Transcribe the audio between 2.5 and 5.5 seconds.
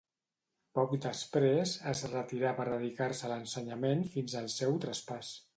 per dedicar-se a l'ensenyament fins al seu traspàs.